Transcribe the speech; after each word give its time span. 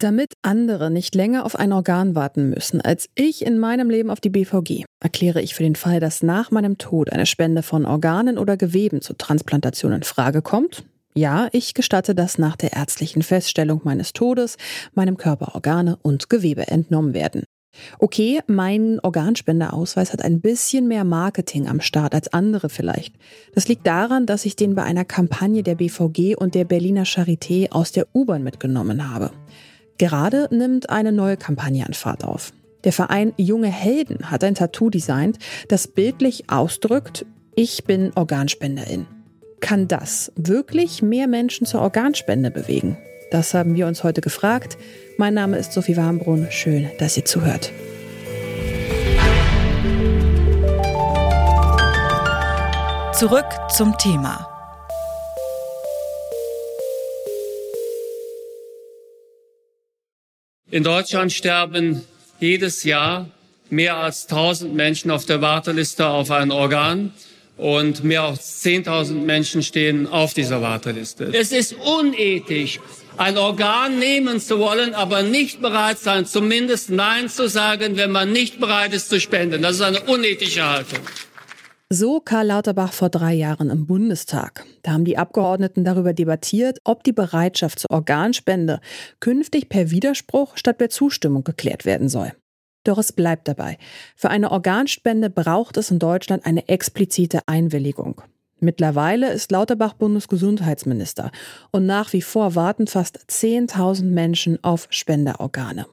Damit 0.00 0.34
andere 0.42 0.92
nicht 0.92 1.16
länger 1.16 1.44
auf 1.44 1.56
ein 1.56 1.72
Organ 1.72 2.14
warten 2.14 2.50
müssen, 2.50 2.80
als 2.80 3.08
ich 3.16 3.44
in 3.44 3.58
meinem 3.58 3.90
Leben 3.90 4.10
auf 4.10 4.20
die 4.20 4.30
BVG, 4.30 4.84
erkläre 5.00 5.42
ich 5.42 5.56
für 5.56 5.64
den 5.64 5.74
Fall, 5.74 5.98
dass 5.98 6.22
nach 6.22 6.52
meinem 6.52 6.78
Tod 6.78 7.10
eine 7.10 7.26
Spende 7.26 7.64
von 7.64 7.84
Organen 7.84 8.38
oder 8.38 8.56
Geweben 8.56 9.00
zur 9.00 9.18
Transplantation 9.18 9.90
in 9.90 10.04
Frage 10.04 10.40
kommt. 10.40 10.84
Ja, 11.14 11.48
ich 11.50 11.74
gestatte 11.74 12.14
das 12.14 12.38
nach 12.38 12.54
der 12.54 12.74
ärztlichen 12.74 13.22
Feststellung 13.22 13.80
meines 13.82 14.12
Todes, 14.12 14.56
meinem 14.94 15.16
Körper 15.16 15.56
Organe 15.56 15.98
und 16.00 16.30
Gewebe 16.30 16.68
entnommen 16.68 17.12
werden. 17.12 17.42
Okay, 17.98 18.40
mein 18.46 19.00
Organspendeausweis 19.00 20.12
hat 20.12 20.22
ein 20.22 20.40
bisschen 20.40 20.86
mehr 20.86 21.02
Marketing 21.02 21.66
am 21.66 21.80
Start 21.80 22.14
als 22.14 22.32
andere 22.32 22.68
vielleicht. 22.68 23.16
Das 23.52 23.66
liegt 23.66 23.84
daran, 23.84 24.26
dass 24.26 24.44
ich 24.44 24.54
den 24.54 24.76
bei 24.76 24.84
einer 24.84 25.04
Kampagne 25.04 25.64
der 25.64 25.74
BVG 25.74 26.36
und 26.36 26.54
der 26.54 26.64
Berliner 26.64 27.04
Charité 27.04 27.72
aus 27.72 27.90
der 27.90 28.06
U-Bahn 28.14 28.44
mitgenommen 28.44 29.12
habe. 29.12 29.32
Gerade 29.98 30.48
nimmt 30.52 30.90
eine 30.90 31.10
neue 31.10 31.36
Kampagne 31.36 31.84
an 31.84 31.92
Fahrt 31.92 32.24
auf. 32.24 32.52
Der 32.84 32.92
Verein 32.92 33.32
Junge 33.36 33.68
Helden 33.68 34.30
hat 34.30 34.44
ein 34.44 34.54
Tattoo 34.54 34.90
designt, 34.90 35.38
das 35.66 35.88
bildlich 35.88 36.48
ausdrückt, 36.48 37.26
ich 37.56 37.82
bin 37.84 38.12
Organspenderin. 38.14 39.06
Kann 39.58 39.88
das 39.88 40.30
wirklich 40.36 41.02
mehr 41.02 41.26
Menschen 41.26 41.66
zur 41.66 41.80
Organspende 41.80 42.52
bewegen? 42.52 42.96
Das 43.32 43.52
haben 43.52 43.74
wir 43.74 43.88
uns 43.88 44.04
heute 44.04 44.20
gefragt. 44.20 44.78
Mein 45.18 45.34
Name 45.34 45.58
ist 45.58 45.72
Sophie 45.72 45.96
Warmbrunn. 45.96 46.46
Schön, 46.50 46.88
dass 46.98 47.16
ihr 47.16 47.24
zuhört. 47.24 47.72
Zurück 53.12 53.46
zum 53.68 53.98
Thema. 53.98 54.57
In 60.70 60.84
Deutschland 60.84 61.32
sterben 61.32 62.04
jedes 62.40 62.84
Jahr 62.84 63.30
mehr 63.70 63.96
als 63.96 64.24
1000 64.24 64.74
Menschen 64.74 65.10
auf 65.10 65.24
der 65.24 65.40
Warteliste 65.40 66.06
auf 66.06 66.30
ein 66.30 66.50
Organ 66.50 67.12
und 67.56 68.04
mehr 68.04 68.24
als 68.24 68.62
10.000 68.64 69.14
Menschen 69.14 69.62
stehen 69.62 70.06
auf 70.06 70.34
dieser 70.34 70.60
Warteliste. 70.60 71.30
Es 71.32 71.52
ist 71.52 71.72
unethisch, 71.72 72.80
ein 73.16 73.38
Organ 73.38 73.98
nehmen 73.98 74.40
zu 74.40 74.58
wollen, 74.58 74.94
aber 74.94 75.22
nicht 75.22 75.62
bereit 75.62 75.98
sein, 76.00 76.26
zumindest 76.26 76.90
Nein 76.90 77.30
zu 77.30 77.48
sagen, 77.48 77.96
wenn 77.96 78.12
man 78.12 78.30
nicht 78.30 78.60
bereit 78.60 78.92
ist 78.92 79.08
zu 79.08 79.18
spenden. 79.18 79.62
Das 79.62 79.76
ist 79.76 79.82
eine 79.82 80.02
unethische 80.02 80.64
Haltung. 80.64 81.00
So 81.90 82.20
Karl 82.20 82.48
Lauterbach 82.48 82.92
vor 82.92 83.08
drei 83.08 83.32
Jahren 83.32 83.70
im 83.70 83.86
Bundestag. 83.86 84.66
Da 84.82 84.92
haben 84.92 85.06
die 85.06 85.16
Abgeordneten 85.16 85.84
darüber 85.84 86.12
debattiert, 86.12 86.80
ob 86.84 87.02
die 87.02 87.14
Bereitschaft 87.14 87.78
zur 87.78 87.90
Organspende 87.90 88.80
künftig 89.20 89.70
per 89.70 89.90
Widerspruch 89.90 90.58
statt 90.58 90.76
per 90.76 90.90
Zustimmung 90.90 91.44
geklärt 91.44 91.86
werden 91.86 92.10
soll. 92.10 92.32
Doch 92.84 92.98
es 92.98 93.12
bleibt 93.12 93.48
dabei. 93.48 93.78
Für 94.16 94.28
eine 94.28 94.50
Organspende 94.50 95.30
braucht 95.30 95.78
es 95.78 95.90
in 95.90 95.98
Deutschland 95.98 96.44
eine 96.44 96.68
explizite 96.68 97.40
Einwilligung. 97.46 98.20
Mittlerweile 98.60 99.32
ist 99.32 99.50
Lauterbach 99.50 99.94
Bundesgesundheitsminister 99.94 101.30
und 101.70 101.86
nach 101.86 102.12
wie 102.12 102.22
vor 102.22 102.54
warten 102.54 102.86
fast 102.86 103.16
10.000 103.30 104.04
Menschen 104.04 104.62
auf 104.62 104.88
Spenderorgane. 104.90 105.86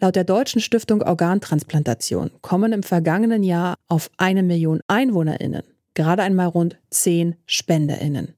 Laut 0.00 0.16
der 0.16 0.24
Deutschen 0.24 0.60
Stiftung 0.60 1.02
Organtransplantation 1.02 2.30
kommen 2.40 2.72
im 2.72 2.82
vergangenen 2.82 3.42
Jahr 3.42 3.76
auf 3.88 4.10
eine 4.16 4.42
Million 4.42 4.80
EinwohnerInnen 4.88 5.62
gerade 5.94 6.22
einmal 6.22 6.48
rund 6.48 6.76
zehn 6.90 7.36
SpenderInnen. 7.46 8.34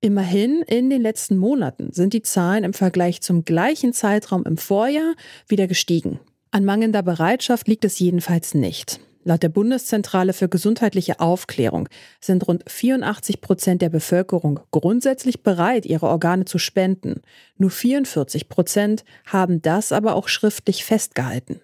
Immerhin 0.00 0.62
in 0.62 0.90
den 0.90 1.02
letzten 1.02 1.36
Monaten 1.36 1.92
sind 1.92 2.12
die 2.12 2.22
Zahlen 2.22 2.64
im 2.64 2.72
Vergleich 2.72 3.20
zum 3.20 3.44
gleichen 3.44 3.92
Zeitraum 3.92 4.44
im 4.44 4.56
Vorjahr 4.56 5.14
wieder 5.48 5.66
gestiegen. 5.66 6.20
An 6.50 6.64
mangelnder 6.64 7.02
Bereitschaft 7.02 7.68
liegt 7.68 7.84
es 7.84 7.98
jedenfalls 7.98 8.54
nicht. 8.54 9.00
Laut 9.28 9.42
der 9.42 9.50
Bundeszentrale 9.50 10.32
für 10.32 10.48
gesundheitliche 10.48 11.20
Aufklärung 11.20 11.90
sind 12.18 12.48
rund 12.48 12.64
84 12.66 13.42
Prozent 13.42 13.82
der 13.82 13.90
Bevölkerung 13.90 14.60
grundsätzlich 14.70 15.42
bereit, 15.42 15.84
ihre 15.84 16.06
Organe 16.06 16.46
zu 16.46 16.56
spenden. 16.56 17.20
Nur 17.58 17.68
44 17.68 18.48
Prozent 18.48 19.04
haben 19.26 19.60
das 19.60 19.92
aber 19.92 20.16
auch 20.16 20.28
schriftlich 20.28 20.82
festgehalten. 20.82 21.60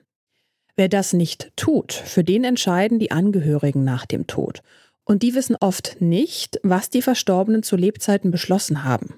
Wer 0.77 0.91
das 0.91 1.15
nicht 1.15 1.53
tut, 1.57 1.95
für 1.95 2.23
den 2.23 2.45
entscheiden 2.45 2.99
die 2.99 3.13
Angehörigen 3.13 3.83
nach 3.83 4.05
dem 4.05 4.27
Tod. 4.27 4.61
Und 5.05 5.23
die 5.23 5.35
wissen 5.35 5.57
oft 5.59 6.03
nicht, 6.03 6.61
was 6.63 6.91
die 6.91 7.01
Verstorbenen 7.01 7.63
zu 7.63 7.77
Lebzeiten 7.77 8.31
beschlossen 8.31 8.85
haben. 8.85 9.15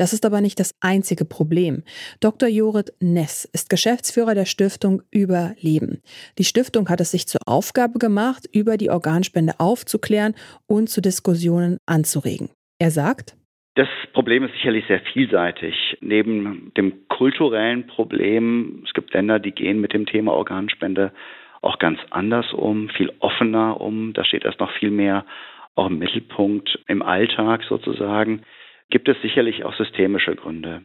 Das 0.00 0.14
ist 0.14 0.24
aber 0.24 0.40
nicht 0.40 0.58
das 0.58 0.74
einzige 0.80 1.26
Problem. 1.26 1.82
Dr. 2.20 2.48
Jorit 2.48 2.90
Ness 3.02 3.44
ist 3.44 3.68
Geschäftsführer 3.68 4.34
der 4.34 4.46
Stiftung 4.46 5.02
Überleben. 5.10 6.00
Die 6.38 6.44
Stiftung 6.44 6.88
hat 6.88 7.02
es 7.02 7.10
sich 7.10 7.26
zur 7.26 7.42
Aufgabe 7.44 7.98
gemacht, 7.98 8.48
über 8.50 8.78
die 8.78 8.88
Organspende 8.88 9.52
aufzuklären 9.58 10.32
und 10.66 10.88
zu 10.88 11.02
Diskussionen 11.02 11.76
anzuregen. 11.84 12.48
Er 12.78 12.90
sagt, 12.90 13.36
das 13.74 13.88
Problem 14.14 14.42
ist 14.44 14.54
sicherlich 14.54 14.86
sehr 14.88 15.00
vielseitig. 15.12 15.74
Neben 16.00 16.72
dem 16.78 17.06
kulturellen 17.08 17.86
Problem, 17.86 18.82
es 18.86 18.94
gibt 18.94 19.12
Länder, 19.12 19.38
die 19.38 19.52
gehen 19.52 19.82
mit 19.82 19.92
dem 19.92 20.06
Thema 20.06 20.32
Organspende 20.32 21.12
auch 21.60 21.78
ganz 21.78 22.00
anders 22.08 22.54
um, 22.54 22.88
viel 22.88 23.12
offener 23.18 23.78
um. 23.82 24.14
Da 24.14 24.24
steht 24.24 24.46
erst 24.46 24.60
noch 24.60 24.72
viel 24.78 24.90
mehr 24.90 25.26
auch 25.74 25.88
im 25.88 25.98
Mittelpunkt 25.98 26.78
im 26.88 27.02
Alltag 27.02 27.64
sozusagen 27.68 28.46
gibt 28.90 29.08
es 29.08 29.20
sicherlich 29.22 29.64
auch 29.64 29.74
systemische 29.74 30.34
Gründe. 30.34 30.82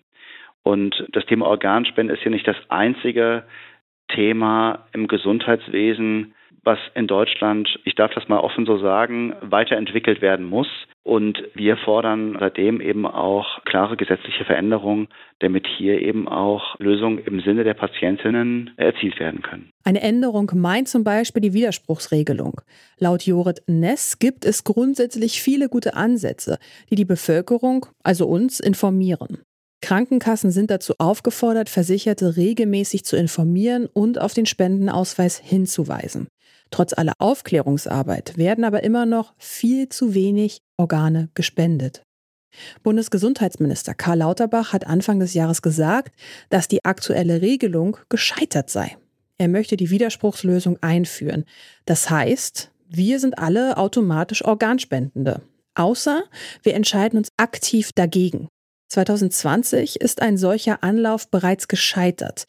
Und 0.64 1.06
das 1.12 1.26
Thema 1.26 1.48
Organspende 1.48 2.14
ist 2.14 2.24
hier 2.24 2.32
nicht 2.32 2.48
das 2.48 2.58
einzige 2.70 3.44
Thema 4.08 4.88
im 4.94 5.08
Gesundheitswesen, 5.08 6.34
was 6.66 6.80
in 6.96 7.08
Deutschland, 7.08 7.70
ich 7.86 7.96
darf 7.96 8.12
das 8.14 8.28
mal 8.28 8.40
offen 8.40 8.66
so 8.66 8.78
sagen, 8.80 9.34
weiterentwickelt 9.42 10.22
werden 10.22 10.46
muss. 10.46 10.68
Und 11.04 11.42
wir 11.54 11.78
fordern 11.78 12.36
seitdem 12.40 12.82
eben 12.82 13.06
auch 13.06 13.64
klare 13.66 13.96
gesetzliche 13.96 14.44
Veränderungen, 14.44 15.08
damit 15.40 15.68
hier 15.78 16.02
eben 16.02 16.28
auch 16.28 16.80
Lösungen 16.80 17.20
im 17.20 17.42
Sinne 17.42 17.64
der 17.64 17.76
Patientinnen 17.76 18.72
erzielt 18.78 19.20
werden 19.20 19.44
können. 19.44 19.70
Eine 19.84 20.02
Änderung 20.02 20.52
meint 20.56 20.88
zum 20.88 21.04
Beispiel 21.04 21.44
die 21.44 21.54
Widerspruchsregelung. 21.54 22.62
Laut 22.98 23.24
Jorit 23.24 23.62
Ness 23.68 24.18
gibt 24.18 24.46
es 24.46 24.64
grundsätzlich 24.64 25.42
viele 25.42 25.70
gute 25.70 25.94
Ansätze, 25.94 26.58
die 26.90 26.96
die 26.96 27.06
Bevölkerung, 27.06 27.86
also 28.04 28.26
uns, 28.26 28.60
informieren. 28.60 29.44
Krankenkassen 29.86 30.50
sind 30.50 30.72
dazu 30.72 30.96
aufgefordert, 30.98 31.70
Versicherte 31.70 32.38
regelmäßig 32.38 33.06
zu 33.06 33.18
informieren 33.18 33.86
und 33.86 34.20
auf 34.20 34.34
den 34.34 34.48
Spendenausweis 34.48 35.38
hinzuweisen. 35.38 36.28
Trotz 36.72 36.94
aller 36.94 37.14
Aufklärungsarbeit 37.20 38.36
werden 38.36 38.64
aber 38.64 38.84
immer 38.84 39.06
noch 39.06 39.36
viel 39.38 39.88
zu 39.90 40.16
wenig 40.16 40.58
Organe 40.78 41.30
gespendet. 41.36 42.02
Bundesgesundheitsminister 42.82 43.94
Karl 43.94 44.18
Lauterbach 44.18 44.74
hat 44.74 44.88
Anfang 44.88 45.20
des 45.20 45.36
Jahres 45.36 45.62
gesagt, 45.62 46.16
dass 46.50 46.68
die 46.68 46.84
aktuelle 46.84 47.44
Regelung 47.44 47.98
gescheitert 48.10 48.72
sei. 48.72 48.98
Er 49.38 49.50
möchte 49.50 49.78
die 49.78 49.92
Widerspruchslösung 49.92 50.82
einführen. 50.82 51.46
Das 51.86 52.10
heißt, 52.10 52.72
wir 52.90 53.20
sind 53.20 53.38
alle 53.38 53.78
automatisch 53.78 54.44
Organspendende. 54.44 55.44
Außer 55.76 56.24
wir 56.64 56.74
entscheiden 56.74 57.18
uns 57.20 57.30
aktiv 57.38 57.92
dagegen. 57.94 58.48
2020 58.88 60.02
ist 60.02 60.22
ein 60.22 60.38
solcher 60.38 60.84
Anlauf 60.84 61.30
bereits 61.30 61.68
gescheitert. 61.68 62.46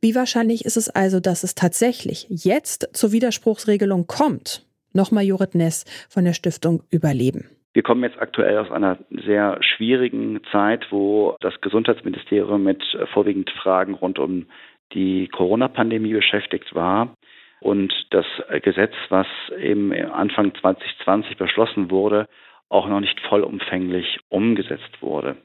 Wie 0.00 0.14
wahrscheinlich 0.14 0.64
ist 0.64 0.76
es 0.76 0.88
also, 0.88 1.20
dass 1.20 1.44
es 1.44 1.54
tatsächlich 1.54 2.26
jetzt 2.28 2.96
zur 2.96 3.12
Widerspruchsregelung 3.12 4.06
kommt? 4.06 4.66
Nochmal 4.92 5.24
Jorit 5.24 5.54
Ness 5.54 5.84
von 6.08 6.24
der 6.24 6.32
Stiftung 6.32 6.82
Überleben. 6.90 7.50
Wir 7.74 7.82
kommen 7.82 8.04
jetzt 8.04 8.20
aktuell 8.20 8.58
aus 8.58 8.70
einer 8.70 8.98
sehr 9.10 9.58
schwierigen 9.60 10.40
Zeit, 10.52 10.86
wo 10.90 11.36
das 11.40 11.60
Gesundheitsministerium 11.60 12.62
mit 12.62 12.82
vorwiegend 13.12 13.50
Fragen 13.50 13.94
rund 13.94 14.20
um 14.20 14.46
die 14.92 15.28
Corona-Pandemie 15.28 16.12
beschäftigt 16.12 16.74
war. 16.74 17.16
Und 17.60 17.92
das 18.10 18.26
Gesetz, 18.62 18.92
was 19.08 19.26
eben 19.58 19.92
Anfang 19.92 20.54
2020 20.54 21.36
beschlossen 21.36 21.90
wurde, 21.90 22.28
auch 22.68 22.88
noch 22.88 23.00
nicht 23.00 23.18
vollumfänglich 23.28 24.20
umgesetzt 24.28 25.00
wurde. 25.00 25.36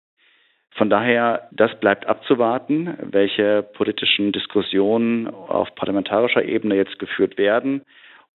Von 0.79 0.89
daher, 0.89 1.49
das 1.51 1.77
bleibt 1.81 2.07
abzuwarten, 2.07 2.95
welche 3.01 3.63
politischen 3.63 4.31
Diskussionen 4.31 5.27
auf 5.27 5.75
parlamentarischer 5.75 6.45
Ebene 6.45 6.75
jetzt 6.75 6.97
geführt 6.99 7.37
werden 7.37 7.81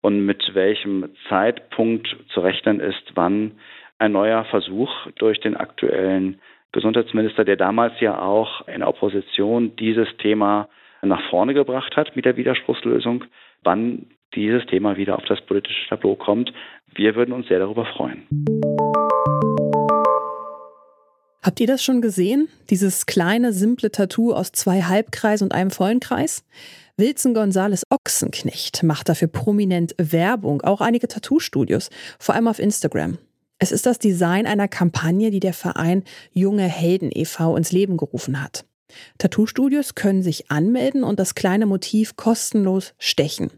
und 0.03 0.27
mit 0.27 0.55
welchem 0.55 1.09
Zeitpunkt 1.31 2.07
zu 2.35 2.41
rechnen 2.41 2.81
ist, 2.81 3.13
wann 3.15 3.53
ein 3.99 4.13
neuer 4.13 4.45
Versuch 4.45 4.91
durch 5.17 5.41
den 5.41 5.57
aktuellen 5.57 6.39
Gesundheitsminister, 6.73 7.47
der 7.47 7.57
damals 7.57 7.99
ja 8.01 8.21
auch 8.21 8.69
in 8.69 8.81
der 8.81 8.89
Opposition 8.89 9.75
dieses 9.77 10.15
Thema 10.19 10.69
nach 11.01 11.23
vorne 11.31 11.55
gebracht 11.55 11.97
hat 11.97 12.15
mit 12.15 12.27
der 12.27 12.37
Widerspruchslösung, 12.37 13.25
wann 13.63 14.05
dieses 14.35 14.67
Thema 14.67 14.99
wieder 14.99 15.17
auf 15.17 15.25
das 15.25 15.41
politische 15.41 15.89
Tableau 15.89 16.15
kommt. 16.15 16.53
Wir 16.95 17.15
würden 17.15 17.33
uns 17.33 17.49
sehr 17.49 17.61
darüber 17.61 17.87
freuen. 17.87 18.27
Habt 21.45 21.61
ihr 21.61 21.67
das 21.67 21.85
schon 21.85 22.01
gesehen? 22.01 22.49
Dieses 22.71 23.05
kleine, 23.05 23.53
simple 23.53 23.93
Tattoo 23.93 24.33
aus 24.33 24.53
zwei 24.53 24.81
Halbkreisen 24.81 25.45
und 25.45 25.53
einem 25.53 25.71
vollen 25.71 26.01
Kreis? 26.01 26.43
Wilson 26.97 27.35
Gonzales 27.35 27.83
Ochsenknecht 27.91 28.83
macht 28.83 29.11
dafür 29.11 29.29
prominent 29.29 29.95
Werbung, 29.99 30.63
auch 30.63 30.81
einige 30.81 31.07
Tattoo-Studios, 31.07 31.91
vor 32.19 32.35
allem 32.35 32.49
auf 32.49 32.59
Instagram. 32.59 33.19
Es 33.59 33.73
ist 33.73 33.85
das 33.85 33.99
Design 33.99 34.47
einer 34.47 34.69
Kampagne, 34.69 35.31
die 35.31 35.41
der 35.41 35.53
Verein 35.53 36.05
Junge 36.33 36.67
Helden 36.67 37.11
e.V. 37.13 37.59
ins 37.59 37.73
Leben 37.73 37.99
gerufen 37.99 38.43
hat. 38.43 38.65
Tattoo-Studios 39.19 39.95
können 39.95 40.23
sich 40.23 40.51
anmelden 40.51 41.05
und 41.05 41.21
das 41.21 41.35
kleine 41.35 41.67
Motiv 41.67 42.17
kostenlos 42.17 42.95
stechen. 42.99 43.51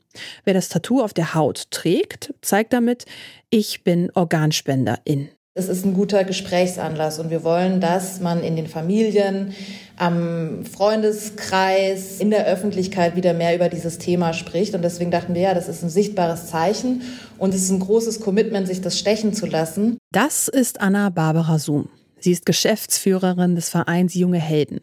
Wer 0.42 0.54
das 0.54 0.70
Tattoo 0.70 1.02
auf 1.02 1.14
der 1.14 1.34
Haut 1.34 1.70
trägt, 1.70 2.34
zeigt 2.42 2.72
damit, 2.72 3.04
ich 3.48 3.84
bin 3.84 4.10
Organspenderin. 4.12 5.28
Es 5.58 5.70
ist 5.70 5.86
ein 5.86 5.94
guter 5.94 6.22
Gesprächsanlass 6.24 7.18
und 7.18 7.30
wir 7.30 7.42
wollen, 7.42 7.80
dass 7.80 8.20
man 8.20 8.42
in 8.42 8.56
den 8.56 8.66
Familien, 8.66 9.54
am 9.96 10.66
Freundeskreis, 10.66 12.20
in 12.20 12.28
der 12.28 12.44
Öffentlichkeit 12.44 13.16
wieder 13.16 13.32
mehr 13.32 13.54
über 13.54 13.70
dieses 13.70 13.96
Thema 13.96 14.34
spricht. 14.34 14.74
Und 14.74 14.82
deswegen 14.82 15.10
dachten 15.10 15.34
wir, 15.34 15.40
ja, 15.40 15.54
das 15.54 15.66
ist 15.66 15.82
ein 15.82 15.88
sichtbares 15.88 16.48
Zeichen 16.48 17.00
und 17.38 17.54
es 17.54 17.62
ist 17.62 17.70
ein 17.70 17.80
großes 17.80 18.20
Commitment, 18.20 18.66
sich 18.66 18.82
das 18.82 18.98
stechen 18.98 19.32
zu 19.32 19.46
lassen. 19.46 19.96
Das 20.12 20.48
ist 20.48 20.82
Anna 20.82 21.08
Barbara 21.08 21.58
Zoom. 21.58 21.88
Sie 22.20 22.32
ist 22.32 22.44
Geschäftsführerin 22.44 23.54
des 23.54 23.70
Vereins 23.70 24.12
Junge 24.12 24.38
Helden. 24.38 24.80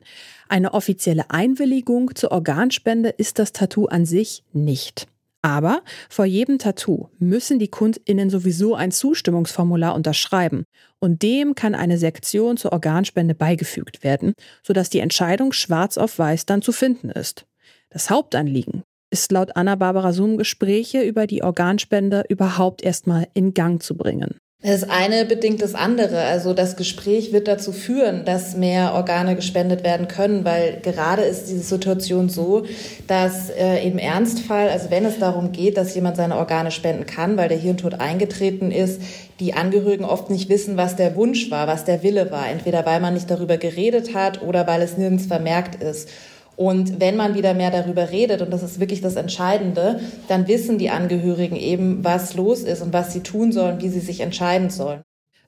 Eine 0.49 0.73
offizielle 0.73 1.29
Einwilligung 1.29 2.15
zur 2.15 2.31
Organspende 2.31 3.09
ist 3.09 3.37
das 3.37 3.53
Tattoo 3.53 3.85
an 3.85 4.07
sich 4.07 4.41
nicht. 4.53 5.05
Aber 5.45 5.83
vor 6.09 6.23
jedem 6.23 6.57
Tattoo 6.57 7.09
müssen 7.19 7.59
die 7.59 7.67
KundInnen 7.67 8.29
sowieso 8.29 8.75
ein 8.75 8.91
Zustimmungsformular 8.91 9.93
unterschreiben 9.93 10.63
und 10.99 11.21
dem 11.21 11.53
kann 11.53 11.75
eine 11.75 11.97
Sektion 11.97 12.55
zur 12.55 12.71
Organspende 12.71 13.35
beigefügt 13.35 14.03
werden, 14.03 14.33
sodass 14.63 14.89
die 14.89 14.99
Entscheidung 14.99 15.51
schwarz 15.51 15.97
auf 15.97 16.17
weiß 16.17 16.45
dann 16.45 16.61
zu 16.61 16.71
finden 16.71 17.09
ist. 17.09 17.45
Das 17.89 18.09
Hauptanliegen 18.09 18.83
ist 19.11 19.31
laut 19.33 19.55
Anna-Barbara 19.55 20.13
Sum 20.13 20.37
Gespräche 20.37 21.03
über 21.03 21.27
die 21.27 21.43
Organspende 21.43 22.23
überhaupt 22.29 22.81
erstmal 22.81 23.27
in 23.33 23.53
Gang 23.53 23.83
zu 23.83 23.97
bringen. 23.97 24.37
Das 24.65 24.89
eine 24.89 25.25
bedingt 25.25 25.61
das 25.61 25.75
andere. 25.75 26.21
Also 26.21 26.53
das 26.53 26.77
Gespräch 26.77 27.33
wird 27.33 27.49
dazu 27.49 27.73
führen, 27.73 28.23
dass 28.23 28.55
mehr 28.55 28.93
Organe 28.93 29.35
gespendet 29.35 29.83
werden 29.83 30.07
können, 30.07 30.45
weil 30.45 30.79
gerade 30.81 31.23
ist 31.23 31.49
diese 31.49 31.59
Situation 31.59 32.29
so, 32.29 32.63
dass 33.07 33.49
äh, 33.49 33.85
im 33.85 33.97
Ernstfall, 33.97 34.69
also 34.69 34.89
wenn 34.89 35.03
es 35.03 35.19
darum 35.19 35.51
geht, 35.51 35.75
dass 35.75 35.93
jemand 35.95 36.15
seine 36.15 36.37
Organe 36.37 36.71
spenden 36.71 37.05
kann, 37.05 37.35
weil 37.35 37.49
der 37.49 37.57
Hirntod 37.57 37.99
eingetreten 37.99 38.71
ist, 38.71 39.01
die 39.41 39.53
Angehörigen 39.53 40.05
oft 40.05 40.29
nicht 40.29 40.47
wissen, 40.47 40.77
was 40.77 40.95
der 40.95 41.17
Wunsch 41.17 41.51
war, 41.51 41.67
was 41.67 41.83
der 41.83 42.01
Wille 42.01 42.31
war. 42.31 42.49
Entweder 42.49 42.85
weil 42.85 43.01
man 43.01 43.15
nicht 43.15 43.29
darüber 43.29 43.57
geredet 43.57 44.15
hat 44.15 44.41
oder 44.41 44.65
weil 44.65 44.81
es 44.81 44.95
nirgends 44.95 45.25
vermerkt 45.25 45.83
ist. 45.83 46.07
Und 46.55 46.99
wenn 46.99 47.15
man 47.15 47.35
wieder 47.35 47.53
mehr 47.53 47.71
darüber 47.71 48.11
redet, 48.11 48.41
und 48.41 48.51
das 48.51 48.63
ist 48.63 48.79
wirklich 48.79 49.01
das 49.01 49.15
Entscheidende, 49.15 49.99
dann 50.27 50.47
wissen 50.47 50.77
die 50.77 50.89
Angehörigen 50.89 51.55
eben, 51.55 52.03
was 52.03 52.35
los 52.35 52.61
ist 52.61 52.81
und 52.81 52.93
was 52.93 53.13
sie 53.13 53.21
tun 53.21 53.51
sollen, 53.51 53.81
wie 53.81 53.89
sie 53.89 53.99
sich 53.99 54.19
entscheiden 54.19 54.69
sollen. 54.69 55.01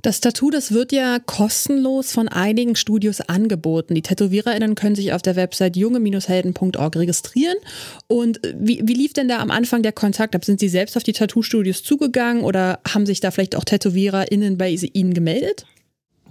Das 0.06 0.22
Tattoo, 0.22 0.52
das 0.52 0.72
wird 0.72 0.92
ja 0.92 1.18
kostenlos 1.18 2.12
von 2.12 2.28
einigen 2.28 2.76
Studios 2.76 3.22
angeboten. 3.22 3.96
Die 3.96 4.04
TätowiererInnen 4.04 4.76
können 4.76 4.96
sich 4.96 5.14
auf 5.14 5.24
der 5.24 5.36
Website 5.36 5.76
junge-helden.org 5.76 6.96
registrieren. 6.96 7.58
Und 8.06 8.40
wie, 8.56 8.82
wie 8.84 8.94
lief 8.94 9.14
denn 9.14 9.28
da 9.28 9.40
am 9.40 9.50
Anfang 9.50 9.82
der 9.82 9.94
Kontakt 9.94 10.36
ab? 10.36 10.46
Sind 10.46 10.60
Sie 10.60 10.70
selbst 10.70 10.96
auf 10.96 11.02
die 11.02 11.14
Tattoo-Studios 11.14 11.82
zugegangen 11.82 12.44
oder 12.44 12.82
haben 12.88 13.08
sich 13.08 13.20
da 13.20 13.32
vielleicht 13.32 13.56
auch 13.56 13.64
TätowiererInnen 13.64 14.60
bei 14.60 14.70
Ihnen 14.70 15.16
gemeldet? 15.16 15.66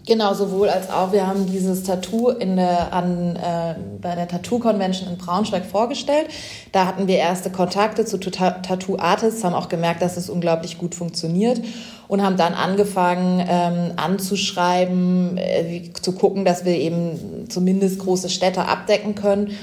Genau, 0.06 0.35
sowohl 0.35 0.69
als 0.69 0.91
auch. 0.91 1.12
Wir 1.12 1.27
haben 1.27 1.47
dieses 1.47 1.83
Tattoo 1.83 2.29
in 2.29 2.56
der, 2.56 2.93
an, 2.93 3.37
äh, 3.37 3.75
bei 4.03 4.15
der 4.15 4.29
Tattoo 4.29 4.59
Convention 4.59 5.09
in 5.09 5.17
Braunschweig 5.17 5.65
vorgestellt. 5.65 6.29
Da 6.73 6.85
hatten 6.87 7.06
wir 7.06 7.17
erste 7.17 7.51
Kontakte 7.51 8.05
zu 8.05 8.19
Tattoo 8.19 8.99
Artists, 8.99 9.43
haben 9.45 9.55
auch 9.55 9.71
gemerkt, 9.71 10.03
dass 10.03 10.19
es 10.19 10.29
unglaublich 10.29 10.77
gut 10.77 10.95
funktioniert 10.95 11.62
und 12.06 12.23
haben 12.23 12.37
dann 12.37 12.53
angefangen 12.53 13.43
ähm, 13.49 13.93
anzuschreiben, 13.97 15.39
äh, 15.39 15.91
zu 15.95 16.12
gucken, 16.12 16.45
dass 16.45 16.67
wir 16.67 16.75
eben 16.75 17.47
zumindest 17.49 17.99
große 18.01 18.29
Städte 18.29 18.67
abdecken 18.67 19.15
können. 19.15 19.56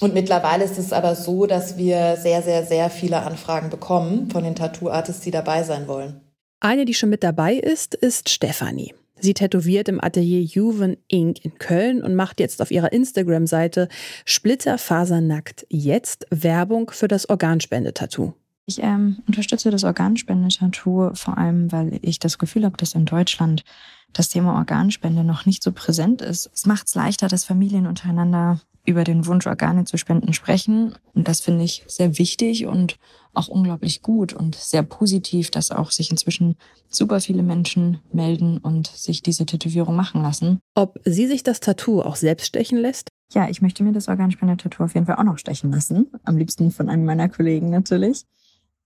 Und 0.00 0.14
mittlerweile 0.14 0.64
ist 0.64 0.78
es 0.78 0.94
aber 0.94 1.14
so, 1.14 1.44
dass 1.44 1.76
wir 1.76 2.16
sehr, 2.16 2.40
sehr, 2.40 2.64
sehr 2.64 2.88
viele 2.88 3.22
Anfragen 3.22 3.68
bekommen 3.68 4.30
von 4.30 4.42
den 4.42 4.54
Tattoo 4.54 4.88
Artists, 4.88 5.20
die 5.20 5.30
dabei 5.30 5.64
sein 5.64 5.86
wollen. 5.86 6.22
Eine, 6.60 6.86
die 6.86 6.94
schon 6.94 7.10
mit 7.10 7.22
dabei 7.22 7.54
ist, 7.54 7.94
ist 7.94 8.30
Stefanie. 8.30 8.94
Sie 9.22 9.34
tätowiert 9.34 9.88
im 9.88 10.02
Atelier 10.02 10.40
Juven 10.40 10.96
Inc. 11.06 11.44
in 11.44 11.56
Köln 11.58 12.02
und 12.02 12.16
macht 12.16 12.40
jetzt 12.40 12.60
auf 12.60 12.72
ihrer 12.72 12.92
Instagram-Seite 12.92 13.88
Splitterfasernackt 14.24 15.64
jetzt 15.70 16.26
Werbung 16.30 16.90
für 16.90 17.06
das 17.06 17.28
Organspendetattoo. 17.28 18.34
Ich 18.66 18.80
ähm, 18.80 19.18
unterstütze 19.26 19.70
das 19.70 19.84
Organspendetattoo 19.84 21.14
vor 21.14 21.36
allem, 21.36 21.72
weil 21.72 21.98
ich 22.02 22.18
das 22.18 22.38
Gefühl 22.38 22.64
habe, 22.64 22.76
dass 22.76 22.94
in 22.94 23.06
Deutschland 23.06 23.64
das 24.12 24.28
Thema 24.28 24.54
Organspende 24.54 25.24
noch 25.24 25.46
nicht 25.46 25.62
so 25.62 25.72
präsent 25.72 26.22
ist. 26.22 26.50
Es 26.52 26.66
macht 26.66 26.86
es 26.86 26.94
leichter, 26.94 27.28
dass 27.28 27.44
Familien 27.44 27.86
untereinander 27.86 28.60
über 28.84 29.04
den 29.04 29.26
Wunsch, 29.26 29.46
Organe 29.46 29.84
zu 29.84 29.96
spenden, 29.96 30.32
sprechen. 30.32 30.94
Und 31.14 31.28
das 31.28 31.40
finde 31.40 31.64
ich 31.64 31.84
sehr 31.86 32.18
wichtig 32.18 32.66
und 32.66 32.98
auch 33.32 33.48
unglaublich 33.48 34.02
gut 34.02 34.32
und 34.32 34.54
sehr 34.54 34.82
positiv, 34.82 35.50
dass 35.50 35.70
auch 35.70 35.90
sich 35.90 36.10
inzwischen 36.10 36.56
super 36.88 37.20
viele 37.20 37.42
Menschen 37.42 38.00
melden 38.12 38.58
und 38.58 38.88
sich 38.88 39.22
diese 39.22 39.46
Tätowierung 39.46 39.96
machen 39.96 40.22
lassen. 40.22 40.58
Ob 40.74 40.98
sie 41.04 41.26
sich 41.26 41.42
das 41.42 41.60
Tattoo 41.60 42.02
auch 42.02 42.16
selbst 42.16 42.46
stechen 42.46 42.78
lässt? 42.78 43.08
Ja, 43.32 43.48
ich 43.48 43.62
möchte 43.62 43.82
mir 43.82 43.92
das 43.92 44.08
Organspender-Tattoo 44.08 44.84
auf 44.84 44.94
jeden 44.94 45.06
Fall 45.06 45.16
auch 45.16 45.24
noch 45.24 45.38
stechen 45.38 45.72
lassen. 45.72 46.10
Am 46.24 46.36
liebsten 46.36 46.70
von 46.70 46.88
einem 46.88 47.04
meiner 47.04 47.28
Kollegen 47.28 47.70
natürlich. 47.70 48.24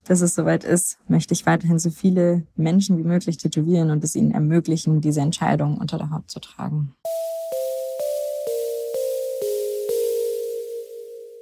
Bis 0.07 0.21
es 0.21 0.35
soweit 0.35 0.63
ist, 0.63 0.97
möchte 1.09 1.33
ich 1.33 1.45
weiterhin 1.45 1.79
so 1.79 1.89
viele 1.89 2.43
Menschen 2.55 2.97
wie 2.97 3.03
möglich 3.03 3.37
tätowieren 3.37 3.91
und 3.91 4.03
es 4.03 4.15
ihnen 4.15 4.31
ermöglichen, 4.31 5.01
diese 5.01 5.19
Entscheidung 5.19 5.77
unter 5.77 5.97
der 5.97 6.11
Haut 6.11 6.29
zu 6.29 6.39
tragen. 6.39 6.93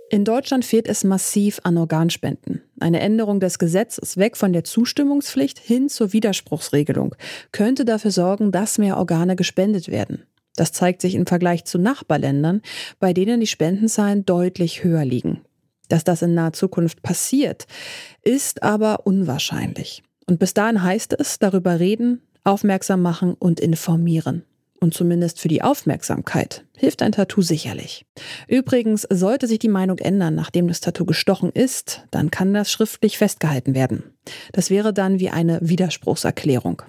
In 0.09 0.23
Deutschland 0.23 0.65
fehlt 0.65 0.87
es 0.87 1.03
massiv 1.03 1.59
an 1.63 1.77
Organspenden. 1.77 2.61
Eine 2.79 3.01
Änderung 3.01 3.39
des 3.39 3.59
Gesetzes 3.59 4.17
weg 4.17 4.37
von 4.37 4.53
der 4.53 4.63
Zustimmungspflicht 4.63 5.59
hin 5.59 5.89
zur 5.89 6.13
Widerspruchsregelung 6.13 7.15
könnte 7.51 7.85
dafür 7.85 8.11
sorgen, 8.11 8.51
dass 8.51 8.77
mehr 8.77 8.97
Organe 8.97 9.35
gespendet 9.35 9.89
werden. 9.89 10.23
Das 10.55 10.71
zeigt 10.71 11.01
sich 11.01 11.15
im 11.15 11.25
Vergleich 11.25 11.65
zu 11.65 11.77
Nachbarländern, 11.77 12.61
bei 12.99 13.13
denen 13.13 13.41
die 13.41 13.47
Spendenzahlen 13.47 14.25
deutlich 14.25 14.83
höher 14.83 15.03
liegen. 15.05 15.41
Dass 15.87 16.03
das 16.03 16.21
in 16.21 16.33
naher 16.33 16.53
Zukunft 16.53 17.01
passiert, 17.01 17.67
ist 18.23 18.63
aber 18.63 19.05
unwahrscheinlich. 19.05 20.03
Und 20.27 20.39
bis 20.39 20.53
dahin 20.53 20.81
heißt 20.81 21.15
es 21.19 21.39
darüber 21.39 21.79
reden, 21.79 22.21
aufmerksam 22.43 23.01
machen 23.01 23.33
und 23.33 23.59
informieren 23.59 24.43
und 24.85 24.93
zumindest 24.93 25.39
für 25.39 25.47
die 25.47 25.61
Aufmerksamkeit 25.61 26.63
hilft 26.77 27.01
ein 27.01 27.11
Tattoo 27.11 27.41
sicherlich. 27.41 28.05
Übrigens, 28.47 29.07
sollte 29.09 29.47
sich 29.47 29.59
die 29.59 29.67
Meinung 29.67 29.97
ändern, 29.97 30.35
nachdem 30.35 30.67
das 30.67 30.79
Tattoo 30.79 31.05
gestochen 31.05 31.49
ist, 31.49 32.03
dann 32.11 32.31
kann 32.31 32.53
das 32.53 32.71
schriftlich 32.71 33.17
festgehalten 33.17 33.73
werden. 33.73 34.03
Das 34.53 34.69
wäre 34.69 34.93
dann 34.93 35.19
wie 35.19 35.29
eine 35.29 35.59
Widerspruchserklärung. 35.61 36.83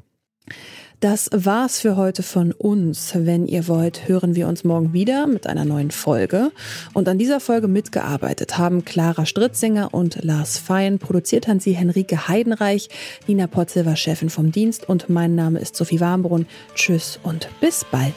Das 1.01 1.29
war's 1.33 1.79
für 1.81 1.97
heute 1.97 2.23
von 2.23 2.53
uns. 2.53 3.13
Wenn 3.15 3.47
ihr 3.47 3.69
wollt, 3.69 4.09
hören 4.09 4.35
wir 4.35 4.49
uns 4.49 4.65
morgen 4.65 4.95
wieder 4.95 5.27
mit 5.27 5.47
einer 5.47 5.67
neuen 5.67 5.91
Folge. 5.91 6.53
Und 6.95 7.07
an 7.07 7.19
dieser 7.19 7.39
Folge 7.39 7.69
mitgearbeitet 7.69 8.57
haben 8.57 8.85
Clara 8.87 9.27
Stritzinger 9.27 9.93
und 9.93 10.25
Lars 10.25 10.57
Fein. 10.57 10.99
Produziert 10.99 11.49
haben 11.49 11.61
sie 11.61 11.73
Henrike 11.73 12.29
Heidenreich, 12.29 12.89
Nina 13.27 13.47
Potzel 13.47 13.85
war 13.85 13.97
Chefin 13.97 14.31
vom 14.31 14.53
Dienst 14.53 14.89
und 14.89 15.11
mein 15.11 15.35
Name 15.35 15.59
ist 15.59 15.77
Sophie 15.77 16.01
Warmbrunn. 16.01 16.47
Tschüss 16.75 17.21
und 17.23 17.51
bis 17.61 17.85
bald. 17.91 18.15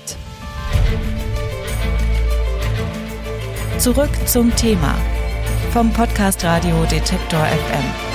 Zurück 3.77 4.09
zum 4.25 4.55
Thema 4.55 4.95
vom 5.71 5.91
Podcast 5.91 6.43
Radio 6.45 6.83
Detektor 6.85 7.45
FM. 7.45 8.08